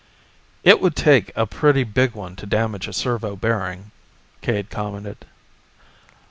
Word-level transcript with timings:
"It 0.63 0.81
would 0.81 0.95
take 0.95 1.31
a 1.37 1.45
pretty 1.45 1.83
big 1.83 2.13
one 2.15 2.35
to 2.37 2.47
damage 2.47 2.87
a 2.87 2.91
servo 2.91 3.35
bearing," 3.35 3.91
Cade 4.41 4.71
commented. 4.71 5.27